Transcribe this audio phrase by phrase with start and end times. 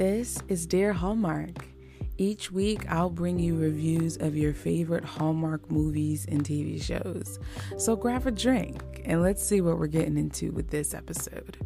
[0.00, 1.66] This is Dear Hallmark.
[2.16, 7.38] Each week, I'll bring you reviews of your favorite Hallmark movies and TV shows.
[7.76, 11.58] So grab a drink and let's see what we're getting into with this episode.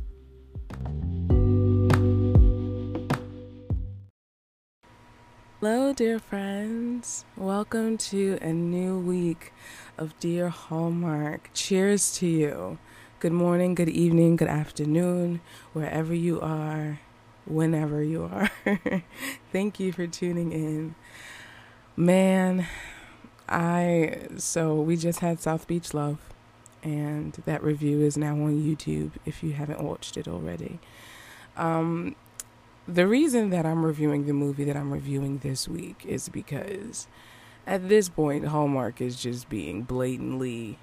[5.61, 7.25] Hello, dear friends.
[7.37, 9.53] Welcome to a new week
[9.97, 11.51] of Dear Hallmark.
[11.55, 12.79] Cheers to you.
[13.21, 15.41] Good morning, good evening, good afternoon,
[15.73, 16.99] wherever you are,
[17.47, 18.51] whenever you are.
[19.53, 20.95] Thank you for tuning in.
[21.97, 22.67] Man,
[23.49, 26.19] I so we just had South Beach Love
[26.83, 30.79] and that review is now on YouTube if you haven't watched it already.
[31.57, 32.17] Um
[32.87, 37.07] the reason that I'm reviewing the movie that I'm reviewing this week is because
[37.67, 40.79] at this point Hallmark is just being blatantly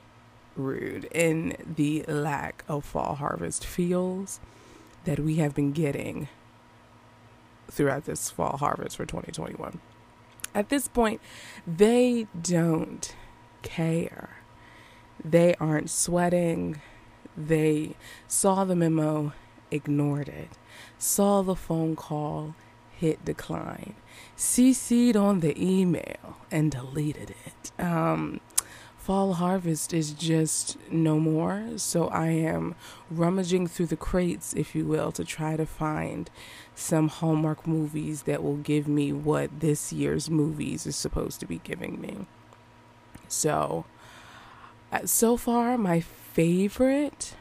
[0.55, 4.39] rude in the lack of fall harvest feels
[5.05, 6.27] that we have been getting
[7.71, 9.79] throughout this fall harvest for 2021.
[10.53, 11.21] At this point,
[11.65, 13.15] they don't
[13.63, 14.37] care.
[15.23, 16.81] They aren't sweating.
[17.37, 17.95] They
[18.27, 19.33] saw the memo,
[19.71, 20.49] ignored it,
[20.97, 22.55] saw the phone call,
[22.91, 23.95] hit decline,
[24.37, 27.71] CC'd on the email, and deleted it.
[27.81, 28.41] Um,
[28.97, 31.69] fall harvest is just no more.
[31.77, 32.75] So I am
[33.09, 36.29] rummaging through the crates, if you will, to try to find
[36.81, 41.59] some Hallmark movies that will give me what this year's movies is supposed to be
[41.63, 42.25] giving me.
[43.27, 43.85] So,
[44.91, 47.35] uh, so far, my favorite,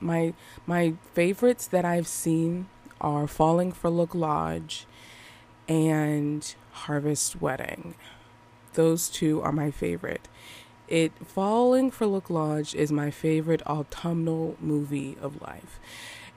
[0.00, 0.34] my
[0.66, 2.68] my favorites that I've seen
[3.00, 4.86] are Falling for Look Lodge
[5.68, 7.94] and Harvest Wedding.
[8.74, 10.28] Those two are my favorite.
[10.88, 15.78] It Falling for Look Lodge is my favorite autumnal movie of life.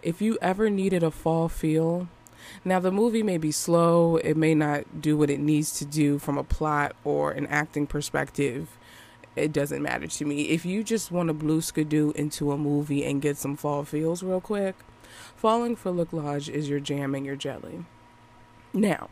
[0.01, 2.07] If you ever needed a fall feel,
[2.65, 6.19] now the movie may be slow, it may not do what it needs to do
[6.19, 8.77] from a plot or an acting perspective.
[9.35, 10.49] It doesn't matter to me.
[10.49, 14.23] If you just want to blue skidoo into a movie and get some fall feels
[14.23, 14.75] real quick,
[15.35, 17.85] Falling for Look Lodge is your jam and your jelly.
[18.73, 19.09] Now,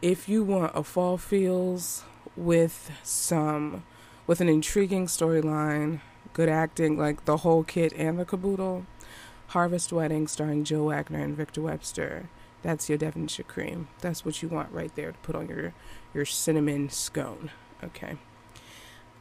[0.00, 2.04] if you want a fall feels
[2.36, 3.84] with some
[4.26, 6.00] with an intriguing storyline,
[6.32, 8.86] good acting, like the whole kit and the caboodle.
[9.48, 12.28] Harvest Wedding starring Jill Wagner and Victor Webster.
[12.62, 13.88] That's your Devonshire cream.
[14.00, 15.74] That's what you want right there to put on your
[16.14, 17.50] your cinnamon scone.
[17.82, 18.16] Okay.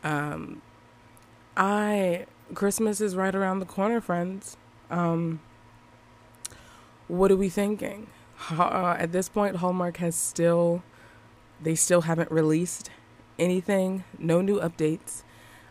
[0.03, 0.61] Um
[1.57, 4.57] I Christmas is right around the corner, friends.
[4.89, 5.41] Um
[7.07, 8.07] what are we thinking?
[8.49, 10.83] Uh, at this point Hallmark has still
[11.61, 12.89] they still haven't released
[13.37, 15.23] anything, no new updates.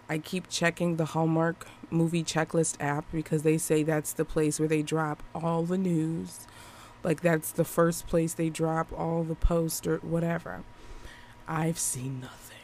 [0.09, 4.69] I keep checking the Hallmark movie checklist app because they say that's the place where
[4.69, 6.47] they drop all the news.
[7.03, 10.63] Like that's the first place they drop all the posts or whatever.
[11.49, 12.57] I've seen nothing.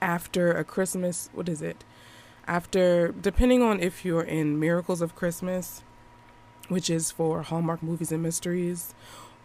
[0.00, 1.84] After a Christmas, what is it?
[2.46, 5.82] After, depending on if you're in Miracles of Christmas,
[6.68, 8.94] which is for Hallmark movies and mysteries,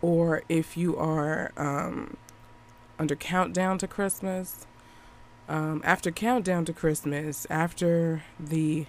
[0.02, 2.18] or if you are um,
[3.00, 4.66] under Countdown to Christmas.
[5.50, 8.86] Um, after Countdown to Christmas, after the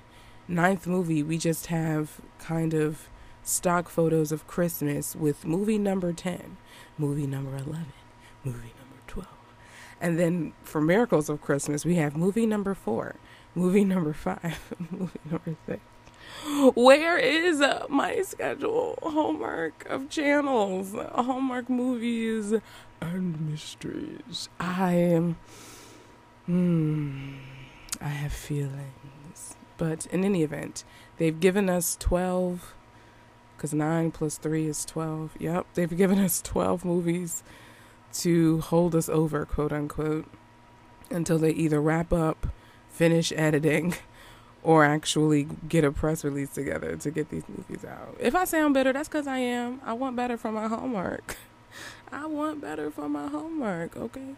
[0.47, 3.09] ninth movie, we just have kind of
[3.49, 6.57] stock photos of Christmas with movie number 10,
[6.97, 7.87] movie number 11,
[8.45, 9.27] movie number 12.
[10.01, 13.17] And then for Miracles of Christmas, we have movie number 4,
[13.55, 15.81] movie number 5, movie number 6.
[16.75, 18.99] Where is my schedule?
[19.03, 22.55] Hallmark of channels, Hallmark movies,
[23.01, 24.49] and mysteries.
[24.61, 25.37] I am.
[26.47, 27.37] Hmm.
[28.01, 29.57] I have feelings.
[29.79, 30.85] But in any event,
[31.17, 32.75] they've given us 12,
[33.59, 35.33] because 9 plus 3 is 12.
[35.41, 37.43] Yep, they've given us 12 movies
[38.15, 40.27] to hold us over, quote unquote,
[41.11, 42.47] until they either wrap up,
[42.89, 43.95] finish editing,
[44.63, 48.17] or actually get a press release together to get these movies out.
[48.21, 49.81] If I sound better, that's because I am.
[49.85, 51.37] I want better for my homework.
[52.13, 54.35] I want better for my homework, okay?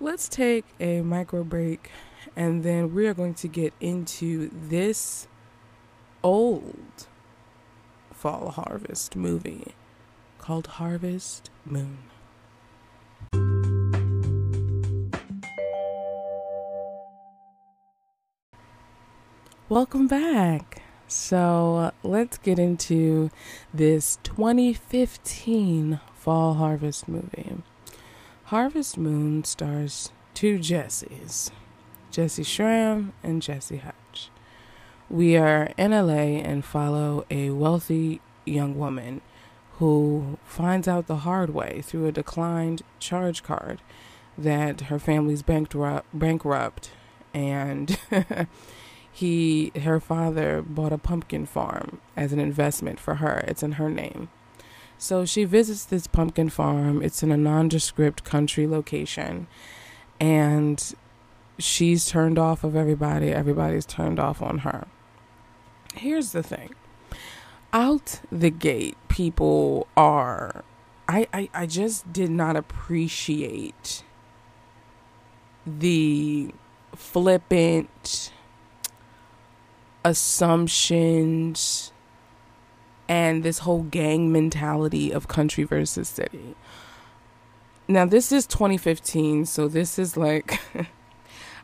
[0.00, 1.90] Let's take a micro break
[2.36, 5.26] and then we are going to get into this
[6.22, 7.07] old
[8.18, 9.76] fall harvest movie
[10.38, 11.98] called Harvest Moon.
[19.68, 20.82] Welcome back.
[21.06, 23.30] So let's get into
[23.72, 27.58] this 2015 fall harvest movie.
[28.46, 31.52] Harvest Moon stars two Jessies,
[32.10, 34.30] Jessy Schram and Jesse Hutch.
[35.10, 39.22] We are in LA and follow a wealthy young woman
[39.78, 43.80] who finds out the hard way through a declined charge card
[44.36, 46.90] that her family's bankrupt, bankrupt
[47.32, 47.98] and
[49.12, 53.44] he her father bought a pumpkin farm as an investment for her.
[53.48, 54.28] It's in her name.
[54.98, 57.02] So she visits this pumpkin farm.
[57.02, 59.46] It's in a nondescript country location.
[60.20, 60.94] And
[61.58, 63.30] she's turned off of everybody.
[63.30, 64.88] Everybody's turned off on her.
[65.94, 66.74] Here's the thing.
[67.72, 70.64] Out the gate, people are
[71.08, 74.02] I, I, I just did not appreciate
[75.66, 76.52] the
[76.94, 78.30] flippant
[80.04, 81.92] assumptions
[83.08, 86.54] and this whole gang mentality of country versus city.
[87.86, 90.60] Now, this is 2015, so this is like,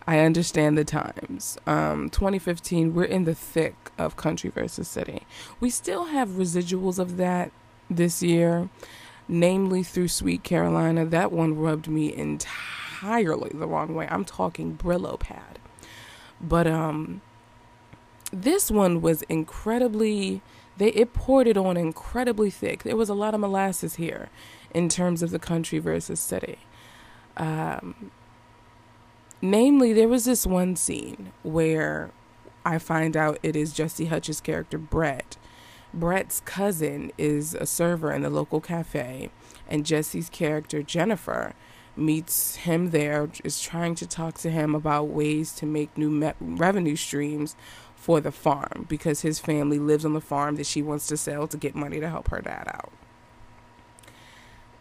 [0.06, 1.56] I understand the times.
[1.66, 5.26] Um, 2015, we're in the thick of country versus city.
[5.60, 7.52] We still have residuals of that
[7.88, 8.68] this year,
[9.28, 11.06] namely through Sweet Carolina.
[11.06, 14.06] That one rubbed me entirely the wrong way.
[14.10, 15.58] I'm talking Brillo pad.
[16.40, 17.22] But um,
[18.30, 20.42] this one was incredibly
[20.76, 22.82] they it poured it on incredibly thick.
[22.82, 24.28] There was a lot of molasses here
[24.72, 26.58] in terms of the country versus city.
[27.36, 28.10] Um,
[29.44, 32.10] namely, there was this one scene where
[32.64, 35.36] I find out it is Jesse Hutch's character Brett.
[35.92, 39.30] Brett's cousin is a server in the local cafe,
[39.68, 41.54] and Jesse's character Jennifer
[41.96, 46.32] meets him there, is trying to talk to him about ways to make new me-
[46.40, 47.54] revenue streams
[47.94, 51.46] for the farm because his family lives on the farm that she wants to sell
[51.46, 52.92] to get money to help her dad out.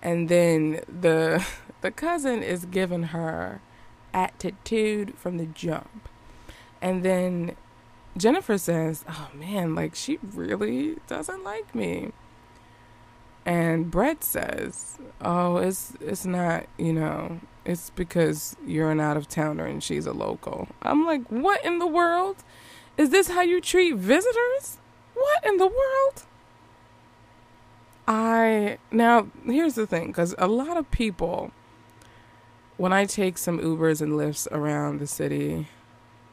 [0.02, 1.46] And then the
[1.82, 3.62] the cousin is giving her
[4.14, 6.10] attitude from the jump.
[6.82, 7.56] And then
[8.18, 12.12] Jennifer says, "Oh man, like she really doesn't like me."
[13.46, 19.28] And Brett says, "Oh, it's it's not, you know, it's because you're an out of
[19.28, 22.38] towner and she's a local." I'm like, "What in the world?"
[22.98, 24.78] Is this how you treat visitors?
[25.16, 26.26] What in the world?
[28.08, 31.52] I now here's the thing cuz a lot of people
[32.78, 35.68] when I take some Ubers and Lyfts around the city,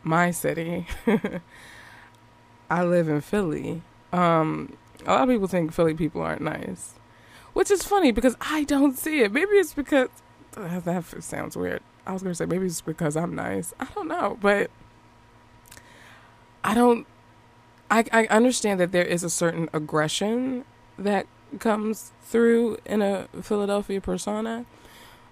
[0.02, 0.87] my city,
[2.70, 3.82] I live in Philly.
[4.12, 4.76] Um,
[5.06, 6.94] a lot of people think Philly people aren't nice,
[7.52, 9.32] which is funny because I don't see it.
[9.32, 10.08] Maybe it's because
[10.52, 11.82] that sounds weird.
[12.06, 13.75] I was gonna say maybe it's because I'm nice.
[13.78, 14.70] I don't know, but
[16.64, 17.06] I don't.
[17.90, 20.64] I I understand that there is a certain aggression
[20.98, 21.26] that
[21.58, 24.64] comes through in a Philadelphia persona,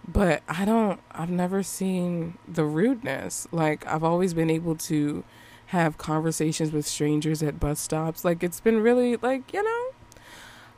[0.08, 1.00] but I don't.
[1.12, 3.46] I've never seen the rudeness.
[3.52, 5.22] Like I've always been able to
[5.66, 8.25] have conversations with strangers at bus stops.
[8.25, 9.90] Like it's been really like you know.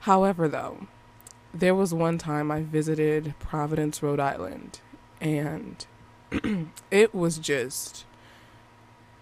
[0.01, 0.87] However, though,
[1.55, 4.81] there was one time I visited Providence, Rhode Island,
[5.21, 5.87] and
[6.91, 8.05] it was just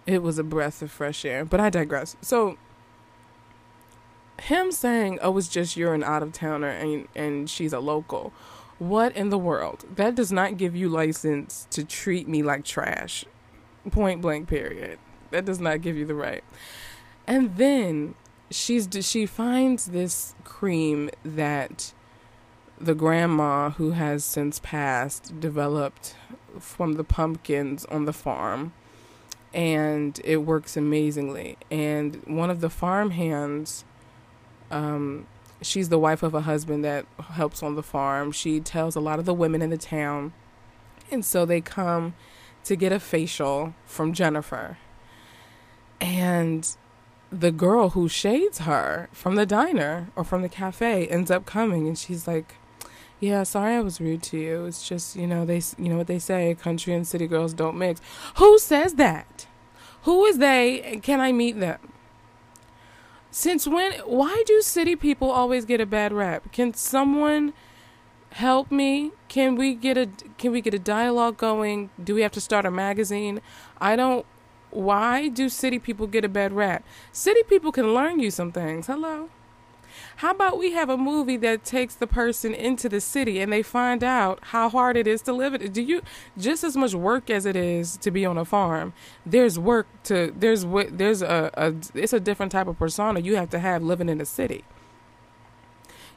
[0.07, 1.45] it was a breath of fresh air.
[1.45, 2.15] But I digress.
[2.21, 2.57] So
[4.41, 8.33] him saying, "Oh, it's just you're an out of towner and and she's a local."
[8.79, 9.85] What in the world?
[9.95, 13.25] That does not give you license to treat me like trash.
[13.91, 14.47] Point blank.
[14.47, 14.99] Period.
[15.31, 16.43] That does not give you the right.
[17.27, 18.15] And then
[18.49, 21.93] she's she finds this cream that
[22.79, 26.15] the grandma who has since passed developed
[26.59, 28.71] from the pumpkins on the farm
[29.53, 31.57] and it works amazingly.
[31.71, 33.83] And one of the farm hands,
[34.69, 35.27] um,
[35.61, 38.31] she's the wife of a husband that helps on the farm.
[38.31, 40.33] She tells a lot of the women in the town,
[41.11, 42.13] and so they come
[42.63, 44.77] to get a facial from Jennifer.
[46.01, 46.75] And
[47.31, 51.87] the girl who shades her from the diner or from the cafe ends up coming,
[51.87, 52.55] and she's like,
[53.19, 54.65] yeah, sorry I was rude to you.
[54.65, 57.77] It's just, you know, they you know what they say, country and city girls don't
[57.77, 58.01] mix.
[58.37, 59.45] Who says that?
[60.03, 61.79] Who is they can I meet them?
[63.31, 66.51] Since when why do city people always get a bad rap?
[66.51, 67.53] Can someone
[68.31, 69.11] help me?
[69.27, 71.89] Can we get a can we get a dialogue going?
[72.03, 73.41] Do we have to start a magazine?
[73.79, 74.25] I don't
[74.71, 76.83] why do city people get a bad rap?
[77.11, 78.87] City people can learn you some things.
[78.87, 79.29] Hello.
[80.17, 83.61] How about we have a movie that takes the person into the city and they
[83.61, 85.73] find out how hard it is to live it?
[85.73, 86.01] Do you
[86.37, 88.93] just as much work as it is to be on a farm?
[89.25, 93.49] There's work to there's there's a, a it's a different type of persona you have
[93.51, 94.63] to have living in a city.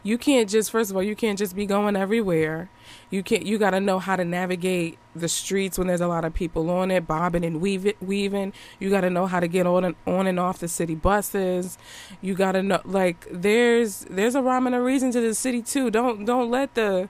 [0.02, 2.68] You can't just first of all you can't just be going everywhere.
[3.10, 6.24] You can't you got to know how to navigate the streets when there's a lot
[6.24, 8.52] of people on it bobbing and weaving weaving.
[8.80, 11.78] You got to know how to get on and on and off the city buses.
[12.20, 15.62] You got to know like there's there's a rhyme and a reason to the city
[15.62, 15.90] too.
[15.90, 17.08] Don't don't let the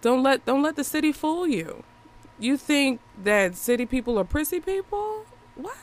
[0.00, 1.82] don't let don't let the city fool you.
[2.38, 5.24] You think that city people are prissy people?
[5.56, 5.76] What?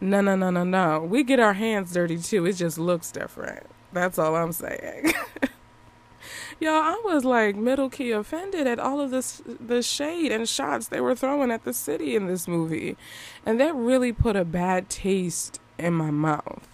[0.00, 1.00] No no no no no.
[1.00, 2.46] We get our hands dirty too.
[2.46, 5.12] It just looks different that's all I'm saying.
[6.60, 10.88] Y'all, I was like middle key offended at all of this the shade and shots
[10.88, 12.98] they were throwing at the city in this movie.
[13.46, 16.68] And that really put a bad taste in my mouth.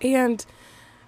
[0.00, 0.44] And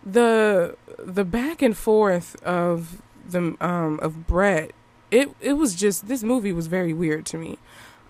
[0.04, 4.70] the the back and forth of the um of Brett,
[5.10, 7.58] it it was just this movie was very weird to me.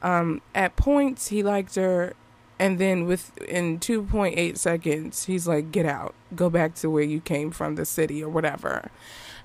[0.03, 2.13] Um at points he liked her
[2.59, 6.15] and then within 2.8 seconds he's like get out.
[6.35, 8.91] Go back to where you came from the city or whatever.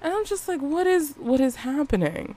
[0.02, 2.36] And i'm just like what is what is happening?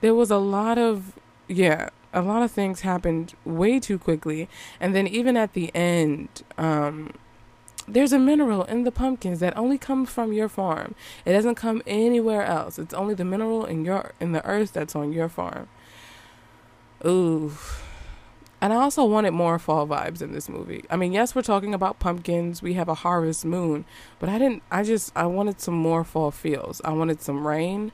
[0.00, 1.12] There was a lot of
[1.48, 4.48] yeah a lot of things happened way too quickly.
[4.80, 7.12] And then even at the end um
[7.88, 10.96] there's a mineral in the pumpkins that only comes from your farm.
[11.24, 12.80] It doesn't come anywhere else.
[12.80, 15.68] It's only the mineral in your in the earth that's on your farm.
[17.04, 17.52] Ooh
[18.60, 20.84] and I also wanted more fall vibes in this movie.
[20.88, 22.62] I mean, yes, we're talking about pumpkins.
[22.62, 23.84] We have a harvest moon,
[24.18, 26.80] but I didn't I just I wanted some more fall feels.
[26.84, 27.92] I wanted some rain.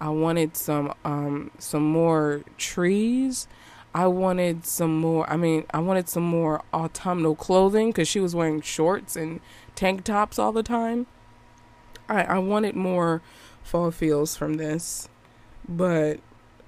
[0.00, 3.48] I wanted some um some more trees.
[3.94, 8.34] I wanted some more I mean, I wanted some more autumnal clothing cuz she was
[8.34, 9.40] wearing shorts and
[9.74, 11.06] tank tops all the time.
[12.08, 13.22] I I wanted more
[13.64, 15.08] fall feels from this.
[15.68, 16.20] But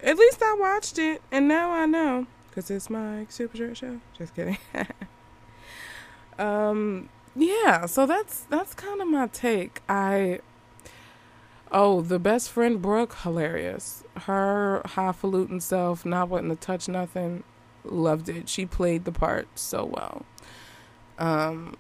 [0.03, 2.27] at least I watched it and now I know
[2.59, 4.01] because it's my super short show.
[4.17, 4.59] Just kidding.
[6.41, 9.81] um, yeah, so that's that's kind of my take.
[9.89, 10.41] I
[11.71, 14.03] oh, the best friend Brooke, hilarious.
[14.23, 17.45] Her highfalutin self, not wanting to touch nothing,
[17.85, 18.49] loved it.
[18.49, 20.27] She played the part so well.
[21.17, 21.77] Um,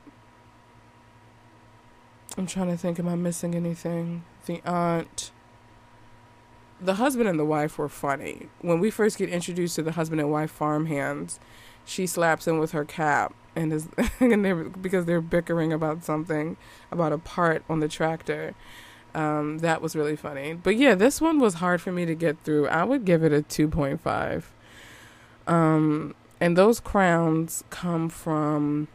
[2.36, 4.22] I'm trying to think, am I missing anything?
[4.46, 5.32] The aunt
[6.80, 8.48] the husband and the wife were funny.
[8.60, 11.40] When we first get introduced to the husband and wife farmhands,
[11.84, 13.88] she slaps him with her cap and is
[14.20, 16.56] and they because they're bickering about something
[16.90, 18.54] about a part on the tractor.
[19.14, 20.52] Um, that was really funny.
[20.54, 22.68] But yeah, this one was hard for me to get through.
[22.68, 24.44] I would give it a 2.5.
[25.50, 28.86] Um, and those crowns come from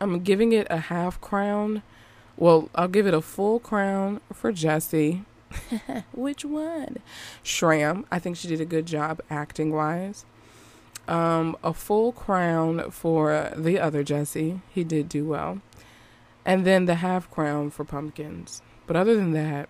[0.00, 1.82] I'm giving it a half crown.
[2.36, 5.24] Well, I'll give it a full crown for Jesse
[6.12, 6.98] Which one?
[7.44, 8.04] Schram.
[8.10, 10.24] I think she did a good job acting wise.
[11.06, 14.60] Um, a full crown for the other Jesse.
[14.70, 15.60] He did do well.
[16.44, 18.62] And then the half crown for Pumpkins.
[18.86, 19.68] But other than that,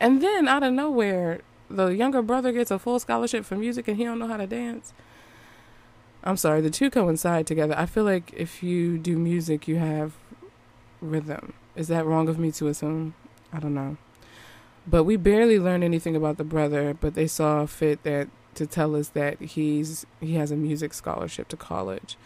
[0.00, 3.96] and then out of nowhere, the younger brother gets a full scholarship for music and
[3.96, 4.92] he don't know how to dance.
[6.24, 7.74] I'm sorry, the two coincide together.
[7.76, 10.12] I feel like if you do music, you have
[11.00, 11.54] rhythm.
[11.76, 13.14] Is that wrong of me to assume?
[13.52, 13.96] I don't know.
[14.86, 18.96] But we barely learned anything about the brother, but they saw fit that to tell
[18.96, 22.16] us that he's he has a music scholarship to college.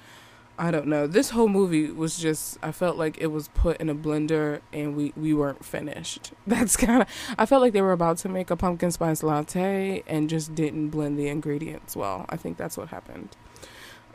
[0.56, 1.08] I don't know.
[1.08, 4.96] This whole movie was just I felt like it was put in a blender and
[4.96, 6.32] we we weren't finished.
[6.46, 10.04] That's kind of I felt like they were about to make a pumpkin spice latte
[10.06, 12.26] and just didn't blend the ingredients well.
[12.28, 13.36] I think that's what happened.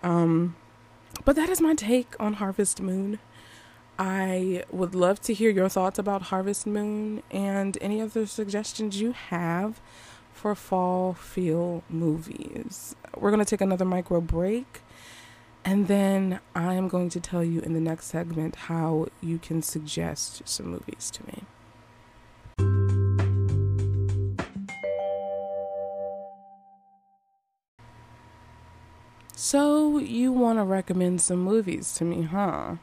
[0.01, 0.55] Um
[1.25, 3.19] but that is my take on Harvest Moon.
[4.01, 9.11] I would love to hear your thoughts about Harvest Moon and any other suggestions you
[9.11, 9.81] have
[10.31, 12.95] for fall feel movies.
[13.17, 14.79] We're going to take another micro break.
[15.65, 19.61] And then I am going to tell you in the next segment how you can
[19.61, 21.43] suggest some movies to me.
[29.35, 32.75] So, you want to recommend some movies to me, huh?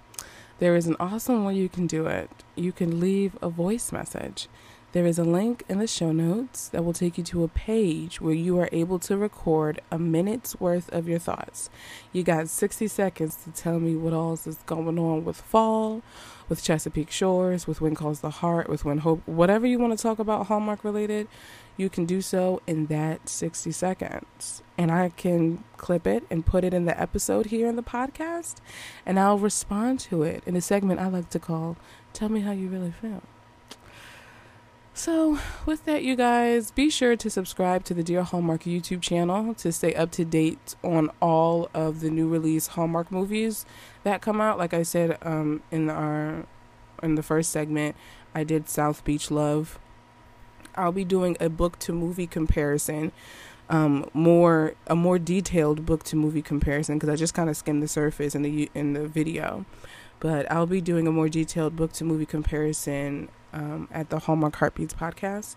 [0.58, 2.30] There is an awesome way you can do it.
[2.54, 4.48] You can leave a voice message.
[4.96, 8.18] There is a link in the show notes that will take you to a page
[8.18, 11.68] where you are able to record a minute's worth of your thoughts.
[12.14, 16.00] You got 60 seconds to tell me what else is going on with fall,
[16.48, 20.02] with Chesapeake Shores, with When Calls the Heart, with When Hope, whatever you want to
[20.02, 21.28] talk about Hallmark related,
[21.76, 24.62] you can do so in that 60 seconds.
[24.78, 28.60] And I can clip it and put it in the episode here in the podcast,
[29.04, 31.76] and I'll respond to it in a segment I like to call
[32.14, 33.22] Tell Me How You Really Feel.
[34.96, 39.52] So, with that, you guys, be sure to subscribe to the Dear Hallmark YouTube channel
[39.56, 43.66] to stay up to date on all of the new release Hallmark movies
[44.04, 44.56] that come out.
[44.56, 46.46] Like I said um, in our
[47.02, 47.94] in the first segment,
[48.34, 49.78] I did South Beach Love.
[50.76, 53.12] I'll be doing a book to movie comparison,
[53.68, 57.82] um, more a more detailed book to movie comparison because I just kind of skimmed
[57.82, 59.66] the surface in the in the video,
[60.20, 64.56] but I'll be doing a more detailed book to movie comparison um, at the Hallmark
[64.56, 65.56] Heartbeats podcast.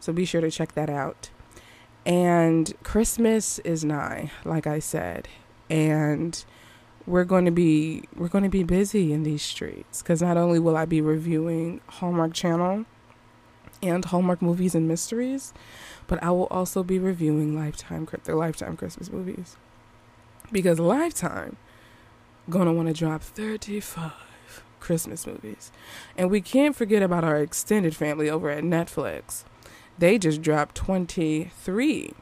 [0.00, 1.30] So be sure to check that out.
[2.04, 5.28] And Christmas is nigh, like I said,
[5.70, 6.44] and
[7.06, 10.58] we're going to be we're going to be busy in these streets because not only
[10.58, 12.84] will I be reviewing Hallmark Channel
[13.82, 15.52] and Hallmark movies and mysteries,
[16.06, 19.56] but I will also be reviewing Lifetime the Lifetime Christmas movies
[20.52, 21.56] because Lifetime
[22.48, 24.25] gonna want to drop 35
[24.80, 25.70] Christmas movies.
[26.16, 29.44] And we can't forget about our extended family over at Netflix.
[29.98, 32.12] They just dropped 23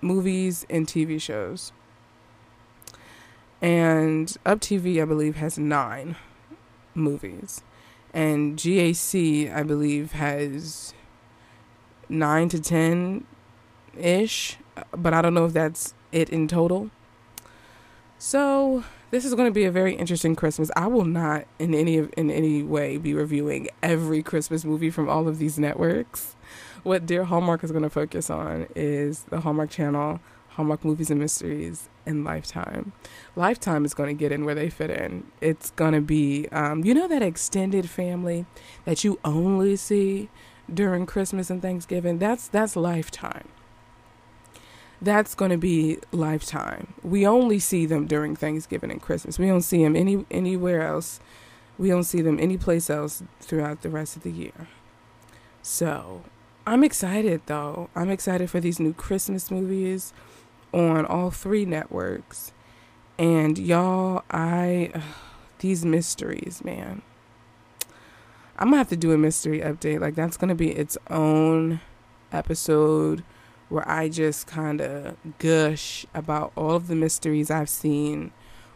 [0.00, 1.72] movies and TV shows
[3.60, 6.16] and Up TV, I believe, has nine
[6.94, 7.62] movies,
[8.14, 10.94] and GAC, I believe, has
[12.08, 13.24] nine to ten
[13.96, 14.58] ish,
[14.92, 16.90] but I don't know if that's it in total.
[18.18, 20.70] So this is going to be a very interesting Christmas.
[20.76, 25.28] I will not in any in any way be reviewing every Christmas movie from all
[25.28, 26.36] of these networks.
[26.82, 31.20] What Dear Hallmark is going to focus on is the Hallmark Channel, Hallmark Movies and
[31.20, 32.92] Mysteries, and Lifetime.
[33.36, 35.24] Lifetime is going to get in where they fit in.
[35.40, 38.46] It's going to be, um, you know, that extended family
[38.84, 40.28] that you only see
[40.72, 42.18] during Christmas and Thanksgiving.
[42.18, 43.48] That's that's Lifetime.
[45.00, 46.94] That's going to be Lifetime.
[47.02, 49.38] We only see them during Thanksgiving and Christmas.
[49.38, 51.20] We don't see them any anywhere else.
[51.78, 54.66] We don't see them any place else throughout the rest of the year.
[55.62, 56.24] So,
[56.66, 57.88] I'm excited though.
[57.94, 60.12] I'm excited for these new Christmas movies
[60.72, 62.52] on all three networks.
[63.18, 65.00] And y'all, I uh,
[65.60, 67.02] these mysteries, man.
[68.58, 70.00] I'm gonna have to do a mystery update.
[70.00, 71.80] Like that's gonna be its own
[72.32, 73.22] episode
[73.68, 78.32] where I just kind of gush about all of the mysteries I've seen,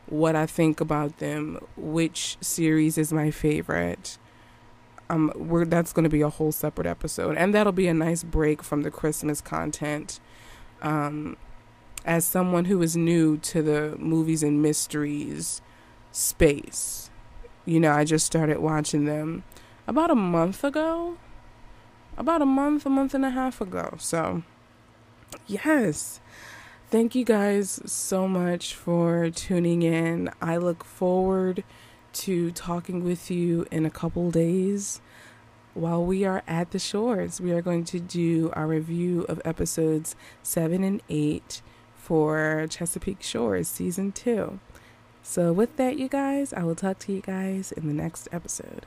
[0.07, 4.19] what I think about them, which series is my favorite.
[5.09, 8.63] Um, we're that's gonna be a whole separate episode, and that'll be a nice break
[8.63, 10.21] from the Christmas content.
[10.81, 11.37] Um,
[12.05, 15.61] as someone who is new to the movies and mysteries
[16.11, 17.11] space.
[17.65, 19.45] You know, I just started watching them
[19.87, 21.17] about a month ago.
[22.17, 23.95] About a month, a month and a half ago.
[23.99, 24.43] So,
[25.47, 26.21] yes.
[26.91, 30.31] Thank you guys so much for tuning in.
[30.41, 31.65] I look forward
[32.13, 35.01] to talking with you in a couple days
[35.75, 37.41] while we are at the shores.
[37.41, 41.63] We are going to do our review of episodes 7 and 8
[41.97, 44.59] for Chesapeake Shores season two.
[45.23, 48.87] So, with that, you guys, I will talk to you guys in the next episode.